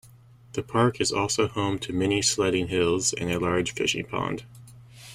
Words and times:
The 0.53 0.63
park 0.63 0.99
is 0.99 1.11
also 1.11 1.47
home 1.47 1.77
to 1.77 1.93
many 1.93 2.23
sledding 2.23 2.69
hills 2.69 3.13
and 3.13 3.29
a 3.29 3.39
large 3.39 3.73
fishing 3.75 4.03
pond. 4.03 4.45